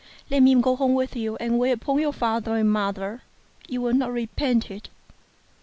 [0.31, 3.21] Let me go home with you and wait upon your father and mother;
[3.67, 4.89] you will not repent it."